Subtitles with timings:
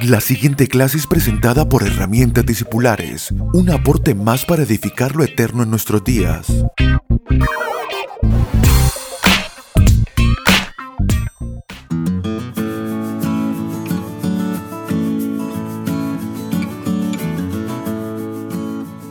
[0.00, 5.62] La siguiente clase es presentada por Herramientas Discipulares, un aporte más para edificar lo eterno
[5.62, 6.46] en nuestros días.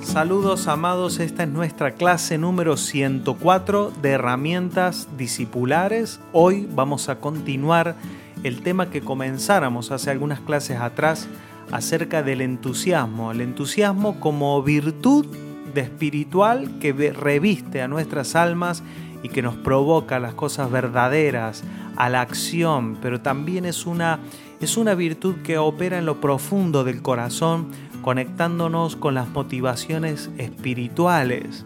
[0.02, 6.20] Saludos amados, esta es nuestra clase número 104 de herramientas discipulares.
[6.34, 7.96] Hoy vamos a continuar
[8.44, 11.28] el tema que comenzáramos hace algunas clases atrás
[11.72, 15.26] acerca del entusiasmo, el entusiasmo como virtud
[15.74, 18.84] de espiritual que reviste a nuestras almas
[19.24, 21.64] y que nos provoca las cosas verdaderas,
[21.96, 24.20] a la acción, pero también es una,
[24.60, 27.68] es una virtud que opera en lo profundo del corazón,
[28.02, 31.66] conectándonos con las motivaciones espirituales,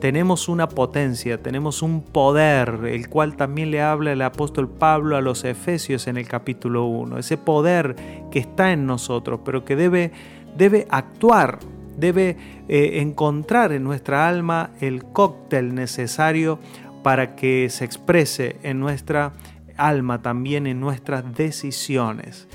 [0.00, 5.20] tenemos una potencia, tenemos un poder, el cual también le habla el apóstol Pablo a
[5.20, 7.18] los Efesios en el capítulo 1.
[7.18, 7.96] Ese poder
[8.30, 10.12] que está en nosotros, pero que debe,
[10.56, 11.58] debe actuar
[12.00, 12.36] debe
[12.68, 16.58] eh, encontrar en nuestra alma el cóctel necesario
[17.02, 19.32] para que se exprese en nuestra
[19.76, 22.48] alma, también en nuestras decisiones.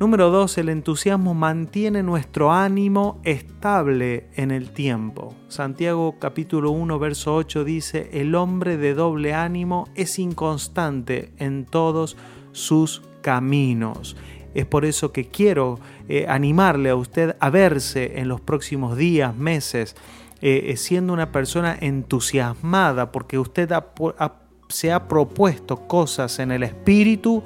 [0.00, 5.34] Número dos, el entusiasmo mantiene nuestro ánimo estable en el tiempo.
[5.48, 12.16] Santiago capítulo 1, verso 8 dice, el hombre de doble ánimo es inconstante en todos
[12.52, 14.16] sus caminos.
[14.58, 19.36] Es por eso que quiero eh, animarle a usted a verse en los próximos días,
[19.36, 19.94] meses,
[20.42, 23.72] eh, eh, siendo una persona entusiasmada, porque usted
[24.68, 27.44] se ha propuesto cosas en el espíritu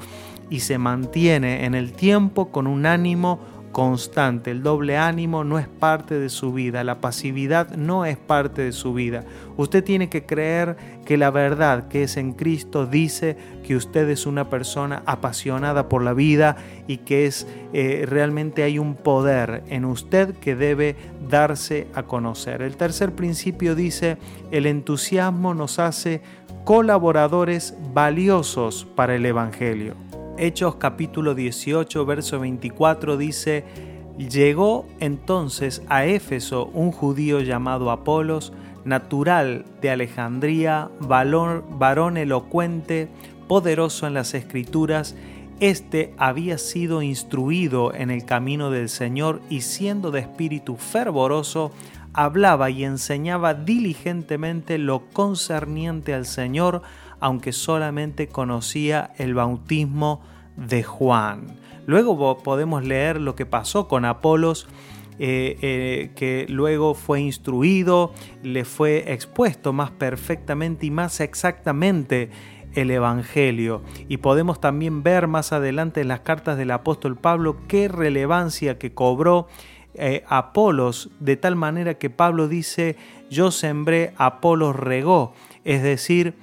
[0.49, 3.41] y se mantiene en el tiempo con un ánimo
[3.73, 4.51] constante.
[4.51, 8.73] El doble ánimo no es parte de su vida, la pasividad no es parte de
[8.73, 9.25] su vida.
[9.57, 14.27] Usted tiene que creer que la verdad que es en Cristo dice que usted es
[14.27, 16.57] una persona apasionada por la vida
[16.87, 20.95] y que es eh, realmente hay un poder en usted que debe
[21.29, 22.63] darse a conocer.
[22.63, 24.19] El tercer principio dice,
[24.51, 26.21] el entusiasmo nos hace
[26.65, 29.95] colaboradores valiosos para el Evangelio.
[30.45, 33.63] Hechos capítulo 18, verso 24 dice,
[34.19, 38.53] Llegó entonces a Éfeso un judío llamado Apolos,
[38.85, 43.09] natural de Alejandría, varón elocuente,
[43.47, 45.15] poderoso en las escrituras,
[45.61, 51.71] este había sido instruido en el camino del Señor y siendo de espíritu fervoroso,
[52.15, 56.83] hablaba y enseñaba diligentemente lo concerniente al Señor,
[57.23, 60.21] aunque solamente conocía el bautismo
[60.57, 61.57] de Juan.
[61.87, 64.67] Luego podemos leer lo que pasó con Apolos,
[65.21, 68.13] eh, eh, que luego fue instruido,
[68.43, 72.31] le fue expuesto más perfectamente y más exactamente
[72.75, 73.83] el Evangelio.
[74.09, 78.95] Y podemos también ver más adelante en las cartas del apóstol Pablo qué relevancia que
[78.95, 79.47] cobró
[79.95, 82.97] eh, Apolos, de tal manera que Pablo dice,
[83.31, 85.35] yo sembré, Apolos regó.
[85.65, 86.35] Es decir,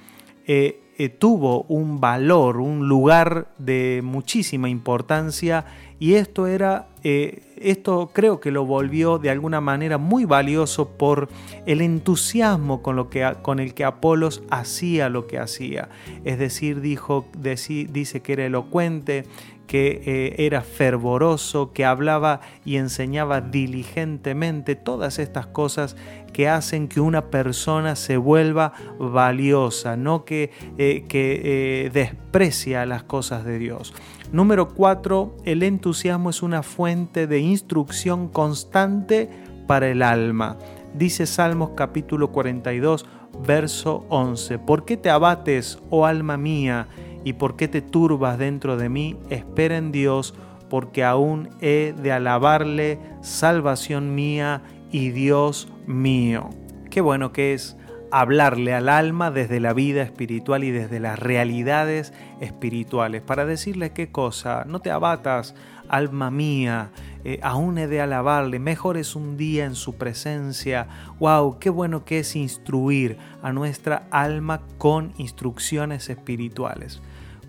[0.52, 5.64] eh, tuvo un valor, un lugar de muchísima importancia
[6.00, 11.28] y esto era, eh, esto creo que lo volvió de alguna manera muy valioso por
[11.66, 15.88] el entusiasmo con, lo que, con el que Apolos hacía lo que hacía.
[16.24, 19.26] Es decir, dijo, dice que era elocuente,
[19.70, 25.96] que eh, era fervoroso, que hablaba y enseñaba diligentemente, todas estas cosas
[26.40, 31.42] que hacen que una persona se vuelva valiosa, no que, eh, que
[31.84, 33.92] eh, desprecia las cosas de Dios.
[34.32, 39.28] Número cuatro, el entusiasmo es una fuente de instrucción constante
[39.66, 40.56] para el alma.
[40.94, 43.04] Dice Salmos capítulo 42,
[43.46, 46.88] verso 11, ¿por qué te abates, oh alma mía?
[47.22, 49.18] ¿Y por qué te turbas dentro de mí?
[49.28, 50.32] Espera en Dios,
[50.70, 56.50] porque aún he de alabarle, salvación mía y Dios mío.
[56.90, 57.76] Qué bueno que es
[58.10, 64.10] hablarle al alma desde la vida espiritual y desde las realidades espirituales, para decirle qué
[64.10, 65.54] cosa, no te abatas,
[65.88, 66.90] alma mía,
[67.24, 70.88] eh, aún he de alabarle, mejor es un día en su presencia,
[71.18, 77.00] wow, qué bueno que es instruir a nuestra alma con instrucciones espirituales.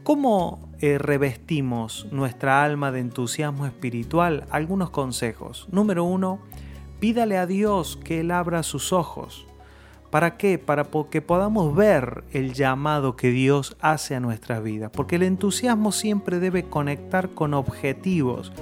[0.03, 4.45] ¿Cómo eh, revestimos nuestra alma de entusiasmo espiritual?
[4.49, 5.67] Algunos consejos.
[5.71, 6.39] Número uno,
[7.01, 9.47] pídale a Dios que Él abra sus ojos.
[10.11, 10.59] ¿Para qué?
[10.59, 14.91] Para que podamos ver el llamado que Dios hace a nuestras vidas.
[14.93, 18.53] Porque el entusiasmo siempre debe conectar con objetivos.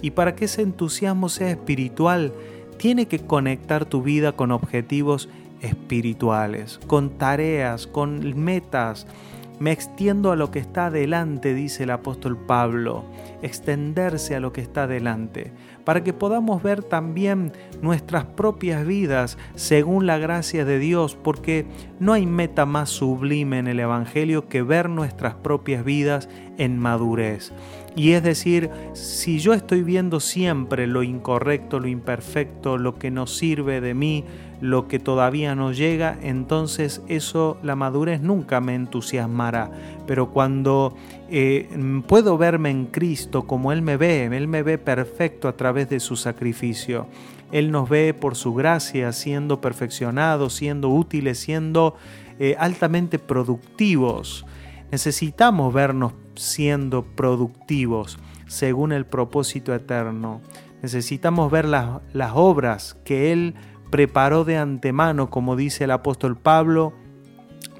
[0.00, 2.32] Y para que ese entusiasmo sea espiritual,
[2.76, 5.28] tiene que conectar tu vida con objetivos
[5.60, 9.08] espirituales, con tareas, con metas,
[9.58, 13.04] me extiendo a lo que está adelante, dice el apóstol Pablo,
[13.42, 15.52] extenderse a lo que está adelante,
[15.84, 17.52] para que podamos ver también
[17.82, 21.66] nuestras propias vidas según la gracia de Dios, porque
[21.98, 26.28] no hay meta más sublime en el Evangelio que ver nuestras propias vidas
[26.58, 27.52] en madurez.
[27.96, 33.26] Y es decir, si yo estoy viendo siempre lo incorrecto, lo imperfecto, lo que no
[33.26, 34.24] sirve de mí,
[34.60, 39.70] lo que todavía no llega, entonces eso, la madurez nunca me entusiasmará.
[40.06, 40.96] Pero cuando
[41.30, 41.68] eh,
[42.06, 46.00] puedo verme en Cristo como Él me ve, Él me ve perfecto a través de
[46.00, 47.06] su sacrificio.
[47.52, 51.96] Él nos ve por su gracia siendo perfeccionados, siendo útiles, siendo
[52.38, 54.44] eh, altamente productivos.
[54.90, 60.40] Necesitamos vernos siendo productivos según el propósito eterno.
[60.82, 63.54] Necesitamos ver las, las obras que Él
[63.90, 66.92] preparó de antemano, como dice el apóstol Pablo,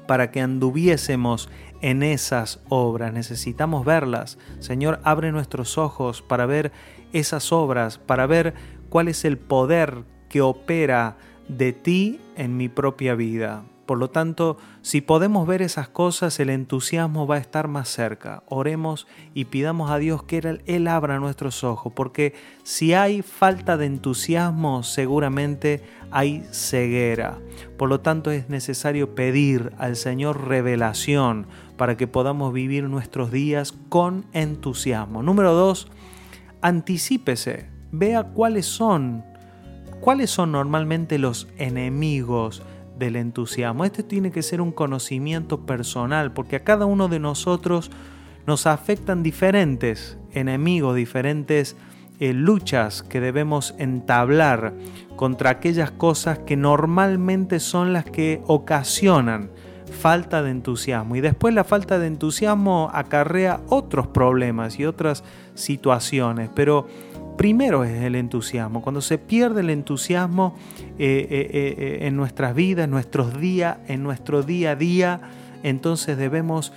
[0.07, 1.49] para que anduviésemos
[1.81, 3.13] en esas obras.
[3.13, 4.37] Necesitamos verlas.
[4.59, 6.71] Señor, abre nuestros ojos para ver
[7.13, 8.53] esas obras, para ver
[8.89, 11.17] cuál es el poder que opera
[11.47, 13.63] de ti en mi propia vida.
[13.89, 18.43] Por lo tanto, si podemos ver esas cosas, el entusiasmo va a estar más cerca.
[18.45, 23.87] Oremos y pidamos a Dios que Él abra nuestros ojos, porque si hay falta de
[23.87, 25.81] entusiasmo, seguramente
[26.11, 27.39] hay ceguera.
[27.79, 33.73] Por lo tanto, es necesario pedir al Señor revelación para que podamos vivir nuestros días
[33.89, 35.23] con entusiasmo.
[35.23, 35.87] Número dos,
[36.61, 39.25] anticípese, vea cuáles son,
[39.99, 42.61] cuáles son normalmente los enemigos
[42.99, 43.85] del entusiasmo.
[43.85, 47.89] Este tiene que ser un conocimiento personal, porque a cada uno de nosotros
[48.45, 51.75] nos afectan diferentes enemigos, diferentes
[52.19, 54.73] eh, luchas que debemos entablar
[55.15, 59.49] contra aquellas cosas que normalmente son las que ocasionan
[59.89, 61.15] falta de entusiasmo.
[61.15, 65.23] Y después la falta de entusiasmo acarrea otros problemas y otras
[65.55, 66.87] situaciones, pero
[67.39, 68.81] primero es el entusiasmo.
[68.81, 70.57] Cuando se pierde el entusiasmo
[70.97, 75.21] eh, eh, eh, en nuestras vidas, en nuestros días, en nuestro día a día,
[75.63, 76.73] entonces debemos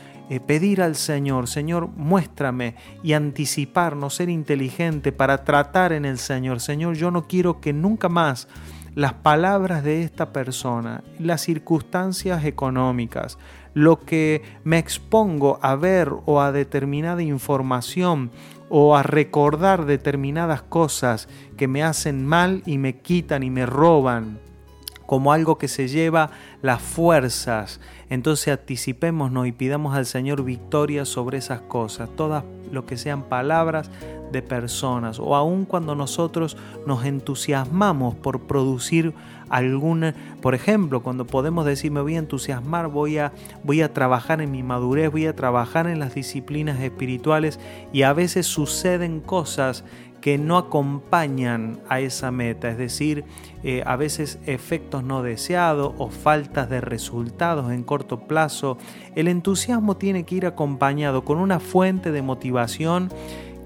[0.46, 6.60] pedir al Señor, Señor, muéstrame y anticiparnos, ser inteligente para tratar en el Señor.
[6.60, 8.46] Señor, yo no quiero que nunca más
[8.94, 13.36] las palabras de esta persona, las circunstancias económicas,
[13.74, 18.30] lo que me expongo a ver o a determinada información
[18.74, 24.38] o a recordar determinadas cosas que me hacen mal y me quitan y me roban
[25.04, 26.30] como algo que se lleva
[26.62, 27.80] las fuerzas.
[28.08, 33.90] Entonces anticipémonos y pidamos al Señor victoria sobre esas cosas, todas lo que sean palabras
[34.32, 39.14] de personas o aun cuando nosotros nos entusiasmamos por producir
[39.48, 44.40] alguna, por ejemplo, cuando podemos decir me voy a entusiasmar, voy a, voy a trabajar
[44.40, 47.60] en mi madurez, voy a trabajar en las disciplinas espirituales
[47.92, 49.84] y a veces suceden cosas
[50.22, 53.24] que no acompañan a esa meta, es decir,
[53.64, 58.78] eh, a veces efectos no deseados o faltas de resultados en corto plazo.
[59.16, 63.10] El entusiasmo tiene que ir acompañado con una fuente de motivación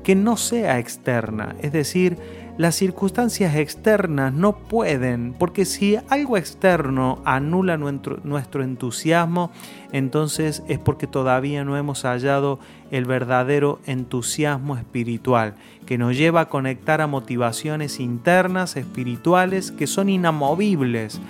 [0.06, 2.16] que no sea externa, es decir,
[2.58, 9.50] las circunstancias externas no pueden, porque si algo externo anula nuestro, entusiasmo,
[9.90, 12.60] entonces es porque todavía no hemos hallado
[12.92, 20.08] el verdadero entusiasmo espiritual, que nos lleva a conectar a motivaciones internas, espirituales, que son
[20.08, 21.20] inamovibles.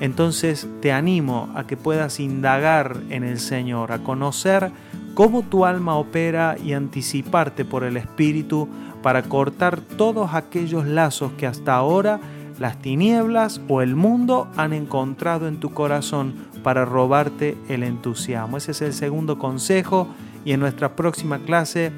[0.00, 4.70] Entonces te animo a que puedas indagar en el Señor, a conocer
[5.14, 8.68] cómo tu alma opera y anticiparte por el Espíritu
[9.02, 12.20] para cortar todos aquellos lazos que hasta ahora
[12.58, 18.56] las tinieblas o el mundo han encontrado en tu corazón para robarte el entusiasmo.
[18.56, 20.08] Ese es el segundo consejo
[20.44, 21.92] y en nuestra próxima clase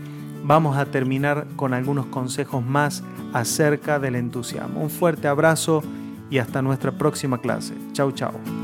[0.44, 3.02] vamos a terminar con algunos consejos más
[3.32, 4.80] acerca del entusiasmo.
[4.80, 5.82] Un fuerte abrazo
[6.30, 7.74] y hasta nuestra próxima clase.
[7.92, 8.63] Chau, chau.